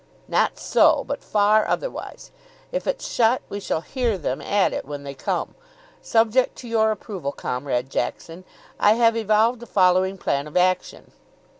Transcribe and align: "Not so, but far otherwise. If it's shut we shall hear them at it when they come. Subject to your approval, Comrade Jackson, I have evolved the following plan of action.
"Not 0.27 0.57
so, 0.57 1.03
but 1.03 1.21
far 1.23 1.67
otherwise. 1.67 2.31
If 2.71 2.87
it's 2.87 3.07
shut 3.07 3.43
we 3.49 3.59
shall 3.59 3.81
hear 3.81 4.17
them 4.17 4.41
at 4.41 4.73
it 4.73 4.83
when 4.83 5.03
they 5.03 5.13
come. 5.13 5.53
Subject 6.01 6.55
to 6.55 6.67
your 6.67 6.89
approval, 6.89 7.31
Comrade 7.31 7.87
Jackson, 7.91 8.43
I 8.79 8.93
have 8.93 9.15
evolved 9.15 9.59
the 9.59 9.67
following 9.67 10.17
plan 10.17 10.47
of 10.47 10.57
action. 10.57 11.11